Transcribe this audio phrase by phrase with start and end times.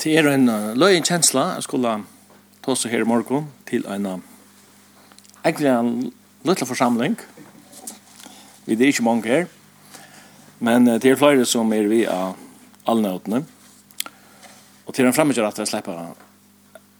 [0.00, 1.90] Det er en uh, løyen kjensla jeg skulle
[2.64, 4.22] ta oss her i morgen til en uh,
[5.44, 5.90] egentlig en
[6.48, 7.18] løyla forsamling.
[8.64, 9.44] Vi er ikke mange her,
[10.64, 12.32] men uh, det er flere som er vi av
[12.88, 13.44] alle allnøtene.
[14.86, 16.00] Og til en fremmedgjør at jeg slipper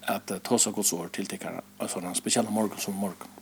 [0.05, 2.93] at uh, ta oss av gods år til tikkere og for en spesiell morgen som
[2.93, 3.37] morgen.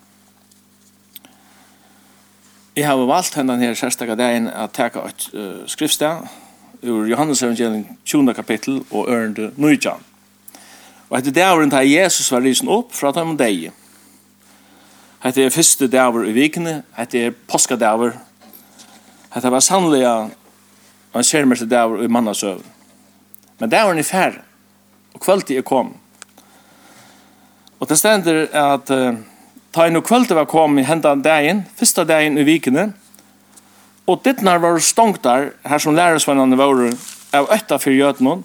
[2.79, 6.47] Jeg har valgt henne her særstakke dagen at jeg teka et uh, skriftsted
[6.83, 9.91] ur Johannes evangelium 20 kapittel og ørende 19.
[11.09, 13.71] Og etter dæveren tar Jesus var risen opp fra dem deg.
[15.23, 18.13] Hette er første dæver i vikene, hette er påskadæver.
[19.33, 22.61] Hette var sannelig en skjermeste dæver i mannasøv.
[23.59, 24.45] Men dæveren er færre,
[25.13, 25.95] og kvalitet er kom.
[27.79, 29.17] Og det stender at uh,
[29.73, 32.93] ta inn og kvalitet var kom i hendan dagen, første dagen i vikene,
[34.09, 36.79] Og dittnar var stongt der, her som lærersvennene var
[37.37, 38.41] av etta fyrir jötnån.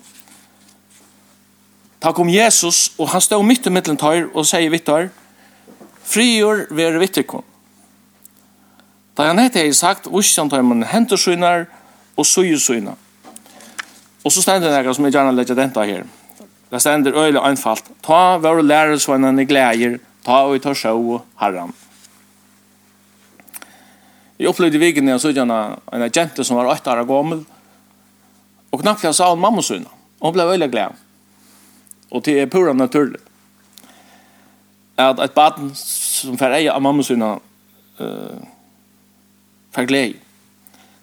[2.00, 5.09] Ta kom Jesus, og han stod mitt i mittlen tøyr og sier vittar,
[6.04, 7.46] frigjør være vittikon.
[9.16, 11.66] Da han hette jeg sagt, vissjan hentur synar,
[12.16, 12.99] og sujusynar.
[14.24, 16.04] Og så stender det som jeg gjerne legger denta her.
[16.71, 21.73] Det stender øyla einfalt, Ta var lærersvennene glæger, ta og ta sjå herran.
[24.38, 27.45] Jeg opplevde i vegen jeg så en, en jente som var 8 år gammel,
[28.73, 29.90] og knappt jeg sa hun mamma sønne.
[30.23, 30.96] Hun ble veldig glad.
[32.10, 33.21] Og det er pura naturlig.
[34.99, 37.37] At et baden som får eie av mamma sønne,
[38.01, 38.40] uh,
[39.74, 40.18] får glede.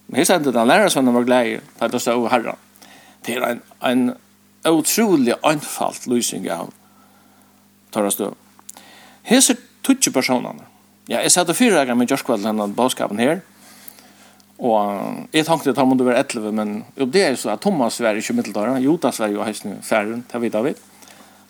[0.08, 2.60] Men jeg sendte den lærersvennen var glede, for det stod herren.
[3.24, 4.12] Det er en, en
[4.68, 6.74] utrolig anfalt løsning av
[7.96, 8.36] Torrestøv.
[9.24, 10.71] Hese tutsi personene
[11.10, 13.42] Ja, jeg satt og fyra dagar med Jørskvall denne bådskapen her.
[14.62, 17.98] Og jeg tenkte at han måtte være 11, men jo, det er så at Thomas
[18.04, 20.76] var ikke middeldagen, Jotas var jo heisne færen, det vet vi.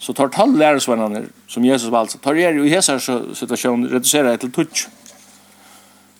[0.01, 4.45] Så tar tall læresvennerne, som Jesus valgte, tar jeg jo i hese situasjonen, reduserer jeg
[4.45, 4.87] til tutsk.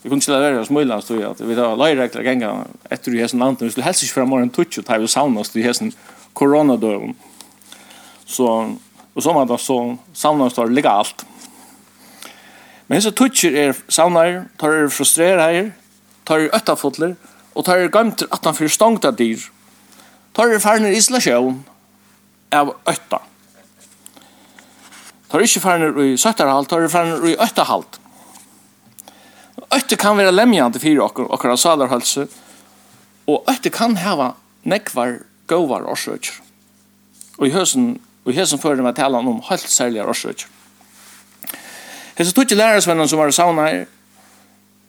[0.03, 2.51] Vi kunne ikke lade være oss møyland, stod jeg, at vi tar løyrekler genga
[2.91, 5.45] etter i hesen landet, vi skulle helst ikke fra morgen tutsk, og tar vi sauna
[5.45, 5.93] oss til hesen
[6.35, 7.15] koronadøven.
[8.25, 8.47] Så,
[9.15, 9.79] og så var det så
[10.13, 11.25] sauna oss der alt,
[12.91, 15.69] Men hese tutcher er savnar, tar er frustrerar
[16.27, 17.13] tar er öttafotler,
[17.55, 19.45] og tar er gamter at han fyrir stongta dyr.
[20.35, 21.21] Tar er farnir isla
[22.51, 23.21] av ötta.
[25.31, 27.95] Tar er ikkje farnir i søttarhalt, tar er farnir i öttahalt.
[29.71, 32.27] Ötte kan være lemjande fyrir okkur, okkur av salarhalse,
[33.25, 34.33] og ötte kan hava
[34.67, 36.43] nekvar govar orsøkjer.
[37.39, 40.60] Og i høsen, og i høsen fyrir vi tala om helt særlige orsøkjer.
[42.21, 43.85] Hesa tutje lærarsvennan som var sauna her,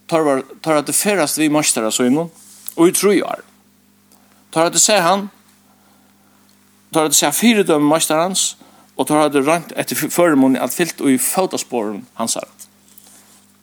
[0.09, 2.29] tar, tar at det ferast vi mørstara så innom,
[2.77, 3.41] og i tru år.
[4.53, 5.31] Tar at det ser han,
[6.93, 8.51] tar at det ser fire døm møstarans,
[8.93, 12.45] og tar at det rant etter føremån at fyllt og i fautasporen hans her.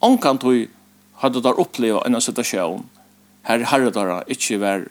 [0.03, 0.67] Onkan tog
[1.23, 2.89] hadde der oppleva enn situasjon
[3.47, 4.87] her herre der ikkje var,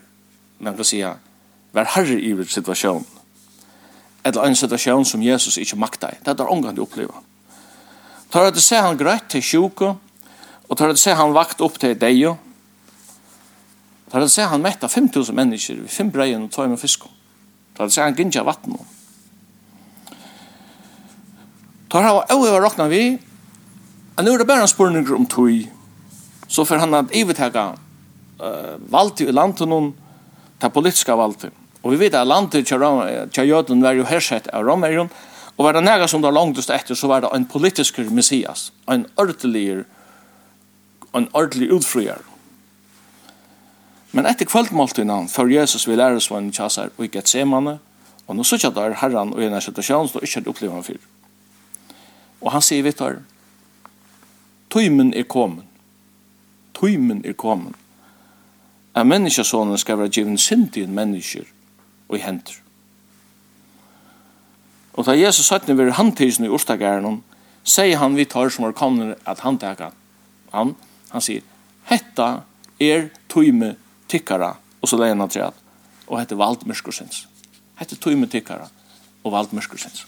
[0.58, 1.14] man kan sija,
[1.76, 3.04] var herre i situasjon.
[4.24, 6.22] Eller en situasjon som Jesus ikkje makta i.
[6.24, 7.20] Det er der onkan du oppleva.
[8.30, 9.94] Tar at det ser han grøtt til sjuko,
[10.70, 12.36] og tar at det ser han vakt opp til deio.
[14.10, 17.10] Tar at det ser han metta 5.000 mennesker vi fem breien og tøy med fisko,
[17.74, 18.78] Tar at det ser han gynja vatten.
[21.90, 23.18] Tar han og over råkna vi,
[24.14, 25.66] og nå er det bare en om tøy,
[26.46, 29.94] så får han at ivetega uh, valgt i landet noen,
[30.60, 31.48] ta politiska valti.
[31.82, 35.10] Og vi vet at landet til jøden var jo hersett av romerion,
[35.60, 39.06] Og var det nægge som det langtest etter, så var det en politisk messias, en
[39.16, 39.84] ordelig,
[41.14, 42.22] en ordelig utfrier.
[44.12, 47.76] Men etter kveldmåltiden, før Jesus vil lære seg en kjasser og ikke et semane,
[48.26, 51.04] og nå sier der herren og i denne situasjonen, så ikke opplever han fyr.
[52.40, 53.20] Og han sier, vet du,
[54.72, 55.68] tøymen er kommet.
[56.80, 57.76] Tøymen er kommet.
[58.96, 61.44] En menneskesånen skal være givet sin en mennesker
[62.08, 62.62] og i henter.
[64.94, 67.22] Og da Jesus søttene ved handtidsen i Ostagæren,
[67.64, 69.90] sier han vi tar som er kommet at han teka
[70.52, 70.74] han.
[71.10, 71.42] Han sier,
[71.90, 72.42] hetta
[72.80, 73.74] er tøyme
[74.10, 75.56] tykkara, og så leier han til at,
[76.08, 77.26] og hette vald myrskursins.
[77.78, 78.66] Hette tøyme tykkara,
[79.24, 80.06] og vald myrskursins.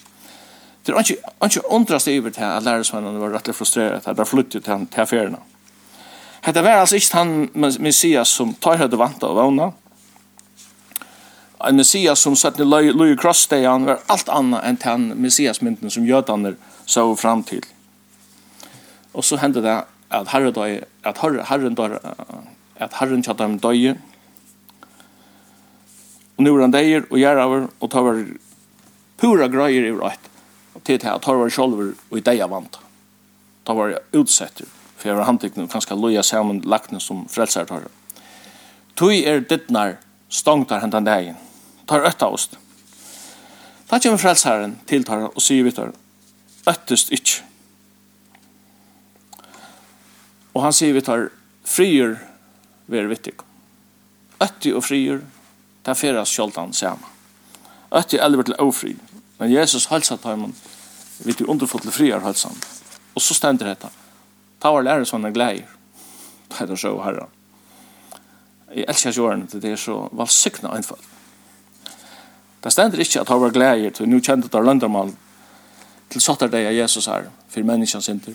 [0.83, 4.65] Det er ikke, ikke undrast i til at lærersvennene var rettelig frustreret, at det flyttet
[4.65, 5.39] til, til affærene.
[6.43, 9.71] Hette var altså ikke han Messias som tar høyde vant og vana,
[11.69, 16.53] en messias som satt i Louis han var allt annat än den messiasmynden som jödarna
[16.85, 17.65] så fram till.
[19.13, 21.99] Och så hände det att herren döj, att herren döj,
[22.79, 23.91] att herren tjatt dem döj.
[26.37, 28.27] Och nu var han döjer och gäröver och tar var
[29.17, 30.31] pura grejer i rätt.
[30.73, 32.79] Och till det här tar var själver och i döja vant.
[33.65, 34.67] Tar var utsätter.
[34.97, 37.81] För jag var handteckning ganska loja samman lagna som frälsar tar.
[38.95, 39.97] Tui er dittnar
[40.29, 41.35] stångtar hentan dagen
[41.93, 42.57] tar ötta ost.
[43.91, 45.93] Da kommer frelsaren til tar og sier vi tar,
[46.69, 47.43] øttest ikke.
[50.57, 51.29] Og han sier vi tar,
[51.69, 52.17] frier
[52.93, 53.37] ver vittig.
[54.41, 55.21] Ötti og frier,
[55.85, 57.13] ta feras sjoldan sama.
[57.93, 58.97] Ötti elver til ofri,
[59.39, 60.57] men Jesus halsa taimun,
[61.27, 62.57] vi til underfotle friar halsan.
[63.13, 63.93] Og så stender dette,
[64.61, 65.69] ta var lærer sånne gleier,
[66.53, 67.29] Det er så herra.
[68.75, 71.13] Jeg elsker sjåren, det er så valsykna einfalt.
[72.63, 75.13] Det stender ikke at han var glæger til nu kjente der løndermal
[76.13, 78.35] til satter deg av Jesus her for menneskene synder.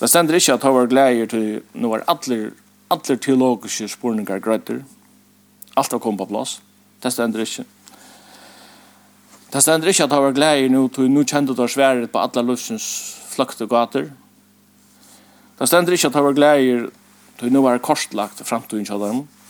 [0.00, 2.52] Det stender ikke at han var glæger til nu var alle
[2.90, 4.82] alle teologiske spurningar grøyder.
[5.76, 6.60] Alt har kommet på plass.
[7.02, 7.64] Det stender ikke.
[9.52, 12.42] Det stender ikke at han var glæger nå til nå kjente der sværet på alle
[12.42, 14.10] løsens og gater.
[15.58, 16.90] Det stender ikke at han var glæger
[17.38, 19.24] til nå var korstlagt fremtiden kjaderen.
[19.24, 19.43] Det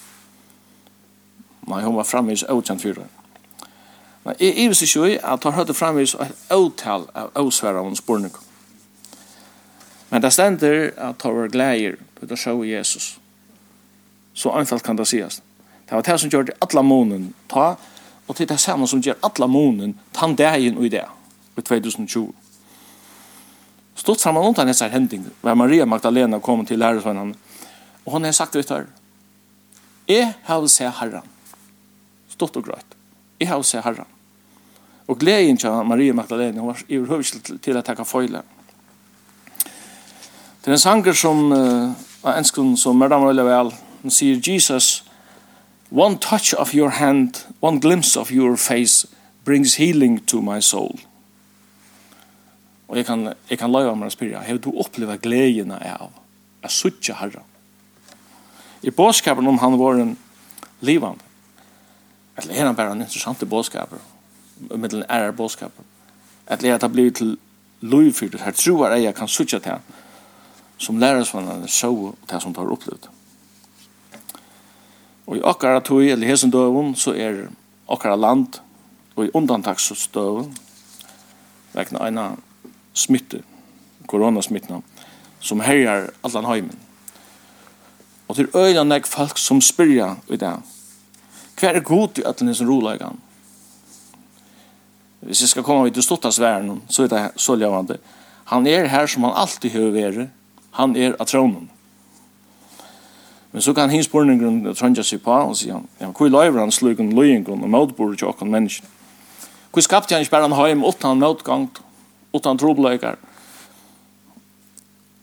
[1.66, 3.06] Nei, hun var framvis åkjent fyrer.
[4.24, 8.32] Men jeg ivis ikke i at hun hørte framvis et åtal av åsværa hun spurning.
[10.10, 13.18] Men det stender at hun var glæger på det sjå Jesus.
[14.34, 15.42] Så anfalt kan det sies.
[15.84, 17.74] Det var det som gjør det alle månen ta,
[18.28, 21.04] og det er det samme som gjør alle månen tann dagen og i det,
[21.56, 22.32] i 2020.
[23.94, 27.34] Stort saman undan hessar hending, var Maria Magdalena kom til lærersvennen,
[28.04, 28.86] og hun har sagt det her,
[30.08, 31.22] Jeg har sett herren,
[32.34, 32.98] stort og grøtt.
[33.40, 34.10] Jeg har sett herren.
[35.08, 38.40] Og gleden til Maria Magdalene, hun var i overhøvelse til å takke føyle.
[40.64, 41.92] Det er en sanger som uh,
[42.24, 45.04] er enskene som er damer veldig vel, hun sier Jesus,
[45.94, 49.06] One touch of your hand, one glimpse of your face
[49.44, 50.98] brings healing to my soul.
[52.88, 56.08] Og jeg kan, jeg kan løye meg å spørre, har du opplevd gleden av
[56.64, 57.44] å suttje herre?
[58.82, 60.16] I båtskapen om han var en
[60.84, 61.22] livande,
[62.36, 63.92] Eller er han bare en interessant bådskap,
[64.70, 65.72] med en ære bådskap,
[66.46, 67.36] er det blir til
[67.80, 69.78] lov for det her tror jeg jeg kan sutja til
[70.78, 73.08] som lærersvannene så og det som tar opplevd.
[75.26, 77.46] Og i akkara tog, eller hesen døven, så er
[77.88, 78.60] akkara land,
[79.16, 80.56] og i undantaksdøven,
[81.72, 82.26] vekna eina
[82.94, 83.42] smitte,
[84.06, 84.82] koronasmittna,
[85.40, 86.78] som herjar allan heimen.
[88.28, 90.54] Og til øyne nek folk som spyrja i det,
[91.54, 92.98] Hva er god i er som rola i
[95.20, 97.98] Hvis jeg skal komme vidt og stått av sværen, så er det så ljavande.
[98.44, 100.28] Han er her som han alltid har vært.
[100.70, 101.70] Han er av tronen.
[103.52, 106.72] Men så kan hins borningen trøndja seg på og sier han, ja, hvor løyver han
[106.74, 108.88] slugen løyengrunn og møtbordet til åkken mennesken?
[109.70, 111.78] Hvor skapte han ikke bare en heim utan møtgangt,
[112.34, 113.16] utan trobleikar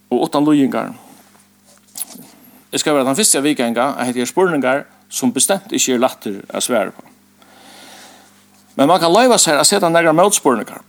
[0.10, 0.94] og utan løyengar?
[2.72, 6.64] Jeg skal være den første vikenga, jeg heter Spurningar, som bestemt ikke er latter å
[6.64, 7.08] svære på.
[8.80, 10.80] Men man kan løyva seg å sette nærmere møtspårninger.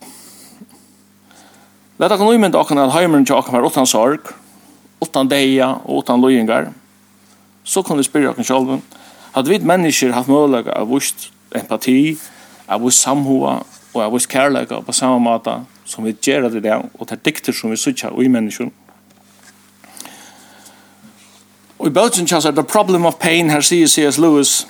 [2.01, 4.31] Lett kan nøymynda dere at heimeren til dere var utan sorg,
[5.03, 6.71] utan deia og utan loyingar,
[7.65, 8.79] så kan vi spyrja dere selv,
[9.35, 12.17] at vi mennesker haft mulighet av vust empati,
[12.67, 13.59] av vust samhua
[13.93, 17.25] og av vust kærleika på samme måte som vi gjør det der, og det er
[17.27, 18.73] dikter som vi sutja i menneskene,
[21.83, 24.15] Og i bøtjen kjanser The Problem of Pain, her sier C.S.
[24.23, 24.69] Lewis,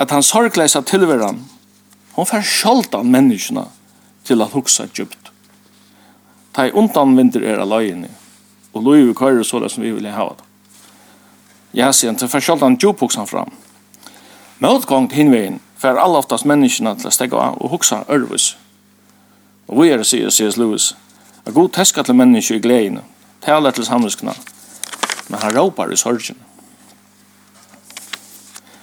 [0.00, 1.42] at han sorgleisa tilveran,
[2.16, 3.66] hon fer sjoldan menneskene
[4.24, 5.28] til at huksa djupt.
[6.56, 8.08] Ta i undanvinter er alaiene,
[8.72, 10.48] og loiv vi køyre såle som vi vil hava det.
[11.76, 13.52] Ja, sier han, til fer sjoldan djup huksa fram.
[14.64, 18.54] Møtgångt hinvein fer all oftast menneskene til å stegga av og huksa ørvis.
[19.68, 20.56] Og vi er, sier C.S.
[20.56, 20.94] Lewis,
[21.44, 23.04] a god teska til menneske i gleine,
[23.44, 24.32] taler til samviskene,
[25.28, 26.36] men han råpar i sorgen.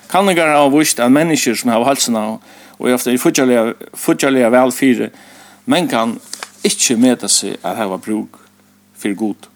[0.09, 2.39] Kanningar har vist at mennesker som har halsen av,
[2.79, 5.09] og ofte er futjalega vel
[5.65, 6.19] men kan
[6.63, 8.39] ikkje meta seg at hava bruk
[8.95, 9.47] for god.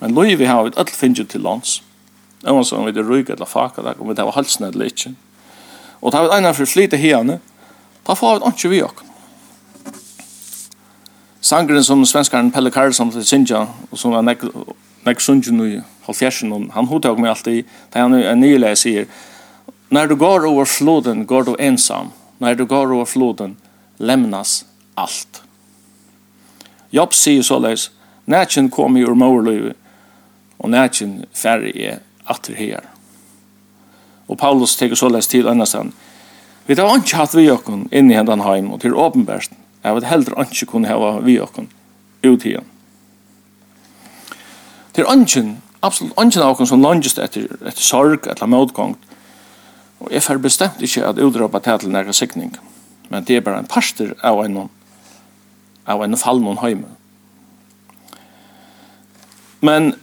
[0.00, 1.82] Men loiv vi har vi alt finnju til lands,
[2.42, 5.14] Ewan som vi er ryk eller faka der, om vi tar halsen eller ikkje.
[6.02, 7.38] Og tar vi eina for flyte hiane,
[8.06, 9.02] ta får vi ikke vi ok.
[11.42, 14.34] Sangren som svenskaren Pelle Karlsson til Sinja, og som er
[15.06, 19.06] meg sungen i halvfjersen og han hodtag meg alltid da han er nyleg sier
[19.92, 22.06] När du går over floden går du ensam.
[22.38, 23.56] När du går over floden
[23.96, 25.42] lämnas allt.
[26.90, 27.90] Jobb sier såleis
[28.24, 29.74] Nætjen kom i ur morløyve
[30.58, 32.88] og nætjen færre er atter her.
[34.28, 35.92] Og Paulus teker såleis til annastand
[36.66, 39.52] Vi tar ikke hatt vi okken inni hendan heim og til åpenbært
[39.84, 41.68] Jeg vet heller ikke kunne hava vi okken
[42.24, 42.71] ut igjen.
[44.92, 48.96] Det er ønsken, absolutt ønsken av oss som lønges etter, etter sorg, etter motgång.
[50.00, 52.56] Og jeg får bestemt ikke at utropa til til nærke sikning.
[53.10, 54.68] Men det er bare en parster av en,
[55.86, 56.88] av en fall noen høyme.
[59.60, 59.94] Men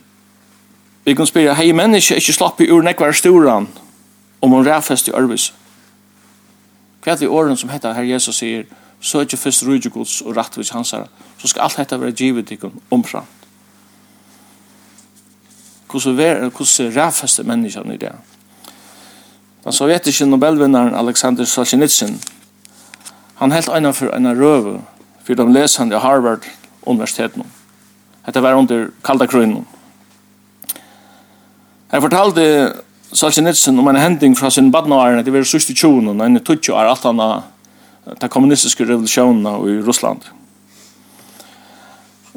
[1.06, 3.68] vi kan spyrja, hei menneske ikke slapp i ur nekvar storan
[4.42, 5.54] om hun ræfest i arbeids.
[7.04, 8.66] Hva er det åren som heter her Jesus sier,
[9.00, 12.82] så er ikke først rydde og rattvis hansara, så skal alt dette være givet ikon
[12.92, 13.39] omframt
[15.92, 18.12] hvordan vi er, hvordan rævfeste menneskene i det.
[19.64, 22.16] Den sovjetiske Nobelvinneren Alexander Solzhenitsyn,
[23.36, 24.82] han helt egnet for en røve
[25.24, 26.46] for de lesende i Harvard
[26.86, 27.44] universiteten.
[28.26, 29.68] Dette var under kalda krøynen.
[31.92, 32.74] Jeg fortalte
[33.14, 37.44] Solzhenitsyn om en hending fra sin badnåren, det var 60-20, en 20 år, alt annet,
[38.22, 40.22] den kommunistiske revolusjonen i Russland.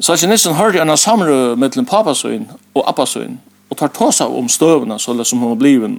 [0.03, 3.37] Salsjanissen hørte en samre mellom papasøyen og appasøyen,
[3.69, 5.95] og tar tåsa om støvene, så det som hun har blivet,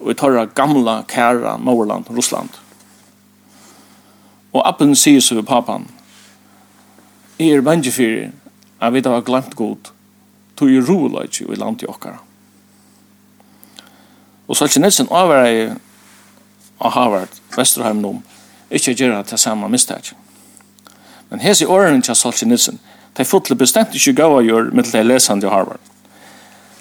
[0.00, 2.48] og i tørre gamla, kæra, Mårland, Russland.
[4.52, 5.86] Og appen sier så ved papan,
[7.38, 9.76] Jeg er venge for, jeg vet at jeg har glemt god,
[10.56, 12.18] tog jeg rolig ikke i landet i okkara.
[14.48, 15.76] Og Salsjanissen avvarer jeg
[16.80, 18.22] av Harvard, Vesterheim,
[18.70, 20.12] ikke gjør det til samme mistak.
[21.30, 22.78] Men hese årene til Solzhenitsyn,
[23.16, 25.80] de fotle bestemt ikke gav å gjøre med det lesende i Harvard.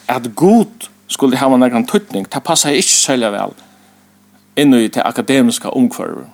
[0.10, 3.56] At god skulle ha en egen tøtning, det passer ikke særlig vel
[4.60, 6.28] inn i det akademiske omkvarver.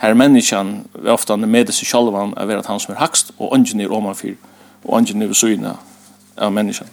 [0.00, 3.32] Her er menneskene er ofte med seg selv om å være han som er hakst,
[3.38, 4.36] og ånden er omanfyr,
[4.84, 5.74] og ånden er syne
[6.36, 6.90] av menneskene.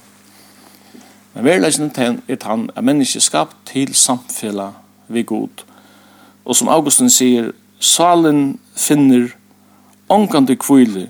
[1.34, 5.64] Men verleggen er han at mennesket er skapt til samfunnet vi god.
[6.46, 9.34] Og som Augustin sier, salen finner
[10.10, 11.10] ångande kvile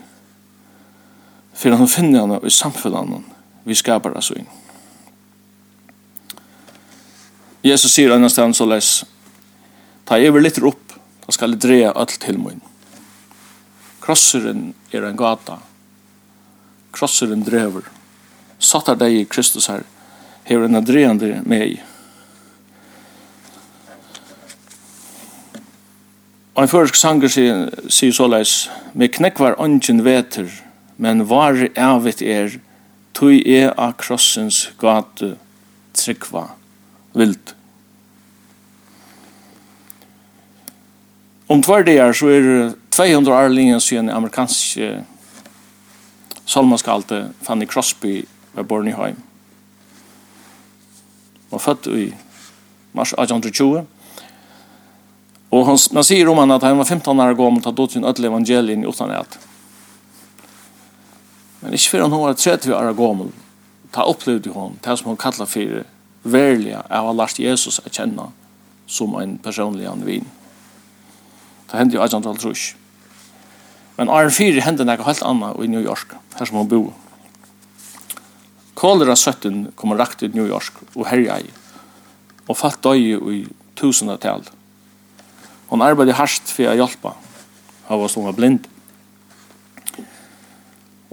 [1.53, 3.31] for han finner henne i samfunnet
[3.63, 4.47] vi skapar oss inn.
[7.63, 8.89] Jesus sier annars til så les,
[10.03, 12.59] ta jeg vil litter opp, da skal jeg dreie alt til min.
[14.03, 15.61] Krosseren er en gata,
[16.91, 17.87] krosseren drever,
[18.59, 19.85] sattar deg i Kristus her,
[20.43, 21.79] hever en adreende meg.
[26.53, 30.51] Og en førsk sanger sier, sier såleis, med knekvar ånden veter,
[30.97, 32.59] men var avit er,
[33.13, 35.35] tui e a krossens gatu
[35.93, 36.47] tryggva
[37.13, 37.53] vild.
[41.47, 42.47] Om tvær dagar så er
[42.93, 44.79] 200 år lenge siden amerikansk
[46.45, 48.23] salmaskalte Fanny Crosby
[48.53, 49.17] var born i heim.
[51.51, 52.13] Var født i
[52.93, 53.85] mars 1820.
[55.53, 57.93] Og han, man sier om han at han var 15 år gammel og tatt ut
[57.93, 59.37] sin ødelig evangelien utan alt.
[61.63, 63.31] Men ikke før hun var 30 år gammel,
[63.95, 65.83] ta opplevde hun det som hun kallar for
[66.23, 68.29] verlige av å lært Jesus å kjenne
[68.87, 70.25] som en personlig anvin.
[71.71, 72.73] Det hendte jo et antall trus.
[73.97, 76.91] Men Arne 4 hendte noe helt annet i New York, her som hun bor.
[78.75, 81.49] Kolera 17 kom rakt til New York og herja i,
[82.49, 83.39] og fatt døy i
[83.79, 84.43] tusen av tal.
[85.69, 87.13] Hun arbeidde hardt for å hjelpe.
[87.87, 88.67] Hun var sånn blind.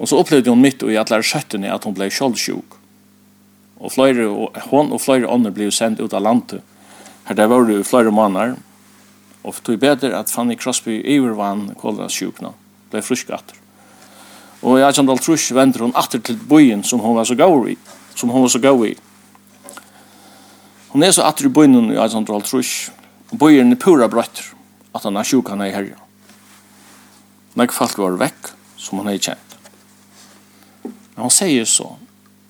[0.01, 2.77] Og så opplevde hun mitt og i alle skjøttene at hun ble kjoldsjuk.
[3.81, 6.65] Og flere, og, hun og flere ånder ble sendt ut av landet.
[7.29, 8.57] Her det var det i flere måneder.
[9.45, 12.53] Og det tog bedre at Fanny Crosby ivervann koldrasjukene.
[12.93, 13.57] Ble frisk atter.
[14.61, 17.77] Og alt trus venter hun atter til byen som hun var så gav i.
[18.15, 18.95] Som hun var så gav i.
[20.91, 22.91] Hun er så atter i byen i 1850.
[23.33, 24.53] Og byen er pura brøtter
[24.97, 26.01] at han har sjukan i herja.
[27.57, 29.50] Nei, folk var vekk som hun er kjent.
[31.21, 31.97] Men hon säger så.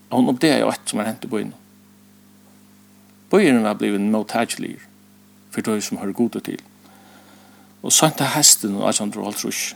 [0.08, 1.52] Hon uppdager ju ett som har hänt i byn.
[3.30, 4.78] Byn har blivit mottagelig
[5.50, 6.62] för de som hör goda till.
[7.80, 9.74] Och sånt där hästen och sånt där allt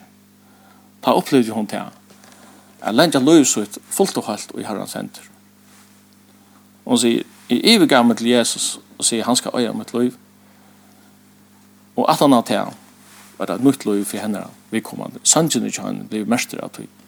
[1.01, 1.85] Ta upplevde hon det.
[2.81, 5.23] Jag lärde löv så ett fullt och halvt och i herrans händer.
[6.85, 10.15] Hon säger, i övergav mig till Jesus och säger han ska öja mitt liv.
[11.95, 12.63] Och att han har till
[13.37, 14.45] var det ett nytt liv för henne.
[14.71, 17.04] Vi kommer att sannsynligt han blev mästare av tiden.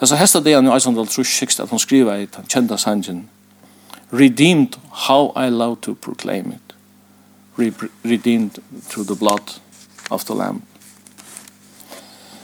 [0.00, 3.28] Hesa hesta det han i will true sikst at hon skriva i kjenda sangen.
[4.12, 6.74] Redeemed how I love to proclaim it.
[7.58, 7.72] Re
[8.04, 9.60] redeemed through the blood
[10.10, 10.62] of the lamb.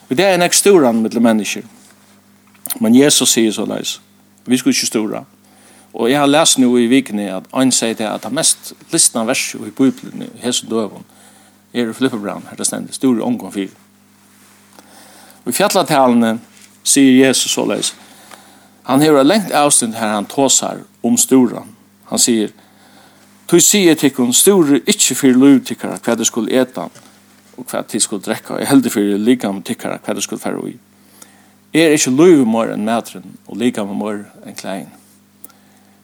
[0.09, 1.63] Vi det er en ekstoran mittel mennesker.
[2.81, 4.01] Men Jesus sier så leis.
[4.47, 5.25] Vi skulle ikke stora.
[5.95, 9.25] Og jeg har lest nå i vikene at han sier det at det mest listna
[9.25, 11.05] verset i Bibelen i Hesu Døvun
[11.75, 13.69] er i Flippebran, her det stender, store omgång fyr.
[15.45, 16.39] Og i fjallattalene,
[16.83, 17.95] sier Jesus så leis.
[18.83, 21.69] Han hever lengt avstund her han tåsar om storan.
[22.11, 22.51] Han sier,
[23.53, 26.87] Tu sier tikkun store ikkje fyrir luv tikkara hva du skulle eta
[27.61, 30.79] og hva du skulle drekka og heldig fyrir likam tikkara hva du skulle færa ui.
[31.77, 34.89] Er ikkje lov mor enn mætren og likam mor enn klein.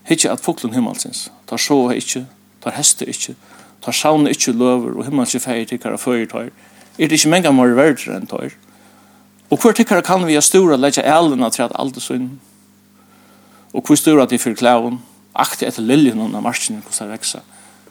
[0.09, 2.27] Hittje at fuklun himmelsins, tar sjåa ikkje,
[2.61, 3.35] tar heste ikkje,
[3.81, 6.53] tar saun ikkje løver og himmelske feir tikkara fyrir tar.
[6.99, 8.53] Er det ikkje menga mor verdre enn tar.
[9.51, 12.41] Og hvor tykkere kan vi ha stora leggja elena til at alder søgn?
[13.73, 15.01] Og hvor stora de fyrir klæven?
[15.35, 17.41] Akti etter liljen av marsjen hos det veksa.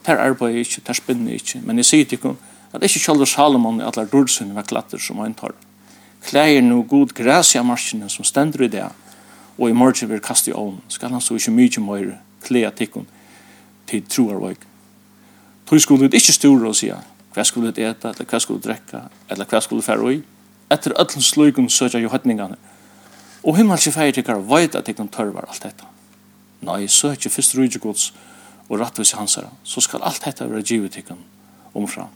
[0.05, 1.61] Der arbeider jeg ikke, der spinner jeg ikke.
[1.65, 2.37] Men jeg sier til henne
[2.73, 5.55] at ikke kjaldur Salomon i alle dårdsyn med klatter som han tar.
[6.27, 8.85] Klæger no god græs i marsjen som stender i det
[9.57, 10.81] og i morgen vil kaste i ovn.
[10.87, 13.05] Skal han så ikke mye mer klæger til henne
[13.87, 14.59] til troarvøyk.
[15.67, 16.99] Tog skulle du ikke store og sier
[17.33, 20.21] hva skulle du ete, eller hva skulle du drekke, eller hva skulle du fære i?
[20.69, 22.57] Etter öllum slugum søtja jo høtningane.
[23.43, 25.87] Og himmelske feir tikkar veit at tikkun tørvar alt dette.
[26.67, 28.11] Nei, søtja fyrst rujtje gods
[28.67, 31.21] og rattvis hansara, så skal alt dette være givet tikkun
[31.77, 32.07] omfra.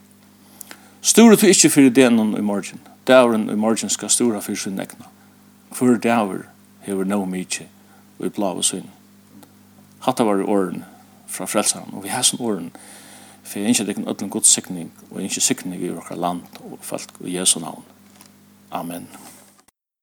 [1.02, 2.80] Stora du ikkje fyrir denon i morgen.
[3.08, 5.08] Dauren i morgen skal stora fyrir sin egna.
[5.72, 6.44] Hvor daur
[6.86, 7.66] hever no mykje
[8.18, 8.90] og i blau og svinn.
[10.02, 10.84] Hatta var i åren
[11.26, 12.70] fra frelsaren, og vi har som åren
[13.42, 16.42] for jeg ønsker deg en ødelen god sikning, og jeg ønsker sikning i vårt land
[16.62, 17.82] og folk og Jesu navn.
[18.72, 19.06] Amen.